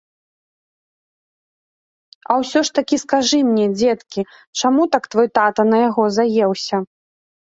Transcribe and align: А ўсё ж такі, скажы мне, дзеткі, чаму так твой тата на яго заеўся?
А 2.29 2.37
ўсё 2.43 2.63
ж 2.69 2.79
такі, 2.79 2.95
скажы 3.03 3.39
мне, 3.51 3.65
дзеткі, 3.79 4.21
чаму 4.61 4.81
так 4.95 5.03
твой 5.11 5.27
тата 5.39 5.61
на 5.73 5.77
яго 5.89 6.03
заеўся? 6.17 6.77